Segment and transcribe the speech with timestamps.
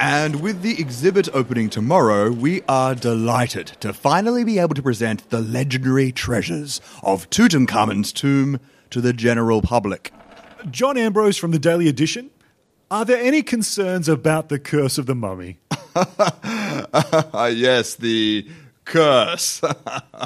[0.00, 5.28] And with the exhibit opening tomorrow, we are delighted to finally be able to present
[5.30, 8.60] the legendary treasures of Tutankhamun's tomb
[8.90, 10.12] to the general public.
[10.70, 12.30] John Ambrose from the Daily Edition.
[12.90, 15.58] Are there any concerns about the curse of the mummy?
[17.34, 18.48] Yes, the
[18.84, 19.60] curse.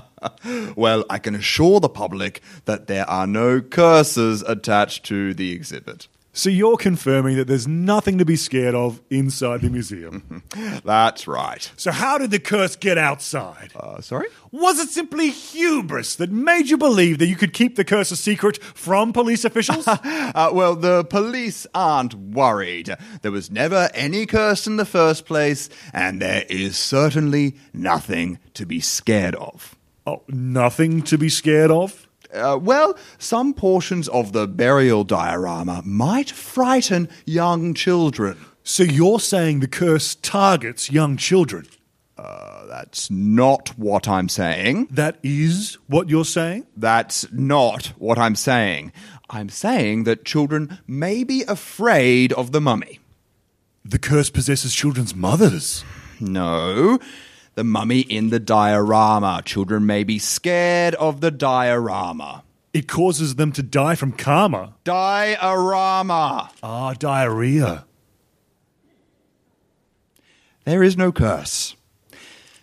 [0.77, 6.09] well, I can assure the public that there are no curses attached to the exhibit.
[6.35, 10.43] So you're confirming that there's nothing to be scared of inside the museum.
[10.85, 11.71] That's right.
[11.77, 13.73] so how did the curse get outside?
[13.77, 14.29] Uh, sorry?
[14.51, 18.17] Was it simply hubris that made you believe that you could keep the curse a
[18.17, 19.87] secret from police officials?
[20.35, 22.97] Uh, well, the police aren't worried.
[23.21, 28.65] There was never any curse in the first place, and there is certainly nothing to
[28.65, 29.77] be scared of.
[30.07, 32.09] oh, nothing to be scared of?
[32.33, 38.39] Uh, well, some portions of the burial diorama might frighten young children.
[38.65, 41.67] So you're saying the curse targets young children?
[42.73, 44.89] That's not what I'm saying.
[44.91, 46.67] That is what you're saying?
[46.75, 48.93] That's not what I'm saying.
[49.29, 52.99] I'm saying that children may be afraid of the mummy.
[53.85, 55.85] The curse possesses children's mothers.
[56.19, 56.99] No.
[57.55, 59.43] The mummy in the diorama.
[59.45, 62.45] Children may be scared of the diorama.
[62.73, 64.75] It causes them to die from karma.
[64.85, 66.51] Diorama.
[66.63, 67.85] Ah, diarrhea.
[70.65, 71.77] There is no curse.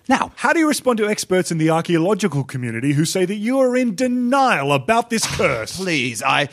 [0.07, 3.59] Now, How do you respond to experts in the archaeological community who say that you
[3.59, 5.77] are in denial about this curse?
[5.77, 6.49] please, I.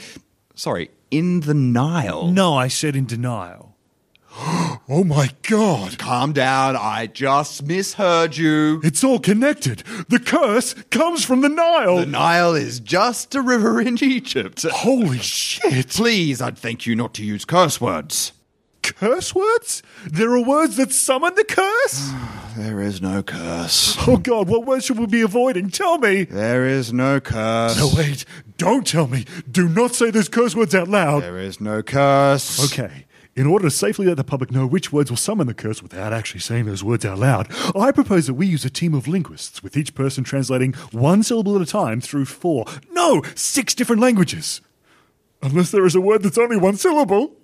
[0.54, 2.26] Sorry, in the Nile.
[2.26, 3.75] No, I said in denial.
[4.88, 5.98] Oh my god!
[5.98, 8.80] Calm down, I just misheard you.
[8.84, 9.82] It's all connected.
[10.08, 11.96] The curse comes from the Nile.
[11.98, 14.62] The Nile is just a river in Egypt.
[14.62, 15.88] Holy shit!
[15.90, 18.32] Please, I'd thank you not to use curse words.
[18.82, 19.82] Curse words?
[20.06, 22.12] There are words that summon the curse?
[22.56, 23.96] There is no curse.
[24.08, 25.68] oh god, what words should we be avoiding?
[25.68, 26.24] Tell me!
[26.24, 27.76] There is no curse.
[27.78, 28.24] No, wait.
[28.56, 29.26] Don't tell me.
[29.50, 31.22] Do not say those curse words out loud.
[31.22, 32.72] There is no curse.
[32.72, 33.04] Okay.
[33.36, 36.10] In order to safely let the public know which words will summon the curse without
[36.10, 39.62] actually saying those words out loud, I propose that we use a team of linguists,
[39.62, 44.62] with each person translating one syllable at a time through four, no, six different languages.
[45.42, 47.34] Unless there is a word that's only one syllable.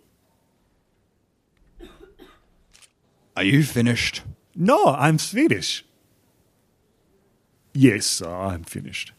[3.36, 4.22] Are you finished?
[4.56, 5.84] No, I'm Swedish.
[7.74, 9.12] Yes, I'm finished.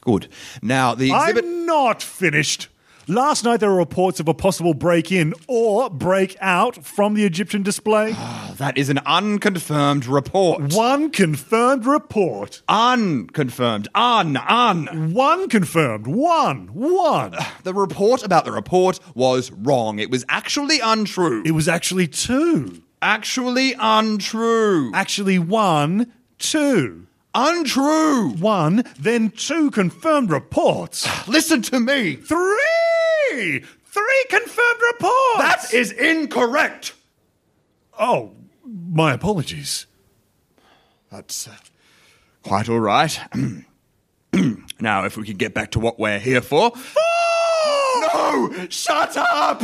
[0.00, 0.28] Good.
[0.62, 1.44] Now, the exhibit.
[1.44, 2.68] I'm not finished.
[3.10, 7.24] Last night there were reports of a possible break in or break out from the
[7.24, 8.12] Egyptian display.
[8.14, 10.74] Ah, that is an unconfirmed report.
[10.74, 12.60] One confirmed report.
[12.68, 13.88] Unconfirmed.
[13.94, 15.14] Un, un.
[15.14, 16.06] One confirmed.
[16.06, 16.66] One.
[16.74, 17.34] One.
[17.38, 19.98] Ah, the report about the report was wrong.
[19.98, 21.42] It was actually untrue.
[21.46, 22.82] It was actually two.
[23.00, 24.92] actually untrue.
[24.92, 27.06] Actually, one, two.
[27.34, 28.34] Untrue.
[28.34, 31.08] One, then two confirmed reports.
[31.26, 32.16] Listen to me.
[32.16, 32.87] Three!
[33.38, 35.38] Three confirmed reports!
[35.38, 36.94] That is incorrect.
[37.98, 38.32] Oh,
[38.64, 39.86] my apologies.
[41.10, 41.56] That's uh,
[42.42, 43.18] quite all right.
[44.80, 46.72] now, if we could get back to what we're here for.
[48.02, 48.66] No!
[48.68, 49.62] Shut up!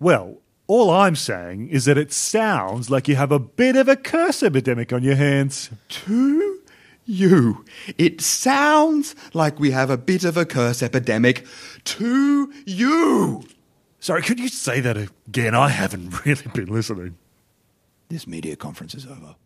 [0.00, 3.96] Well, all I'm saying is that it sounds like you have a bit of a
[3.96, 5.70] curse epidemic on your hands.
[5.88, 6.43] To
[7.06, 7.64] you.
[7.98, 11.46] It sounds like we have a bit of a curse epidemic.
[11.84, 13.44] To you.
[14.00, 15.54] Sorry, could you say that again?
[15.54, 17.16] I haven't really been listening.
[18.08, 19.36] This media conference is over.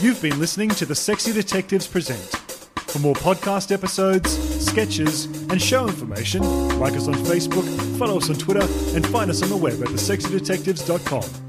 [0.00, 2.20] You've been listening to the Sexy Detectives Present.
[2.90, 4.30] For more podcast episodes,
[4.62, 6.42] sketches, and show information,
[6.78, 9.88] like us on Facebook, follow us on Twitter, and find us on the web at
[9.88, 11.41] thesexydetectives.com.